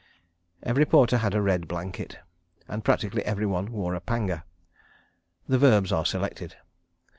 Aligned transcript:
Every 0.63 0.83
porter 0.83 1.19
had 1.19 1.35
a 1.35 1.43
red 1.43 1.67
blanket, 1.67 2.17
and 2.67 2.83
practically 2.83 3.23
every 3.23 3.45
one 3.45 3.71
wore 3.71 3.93
a 3.93 3.99
panga. 4.01 4.45
The 5.47 5.59
verbs 5.59 5.91
are 5.91 6.05
selected. 6.07 6.55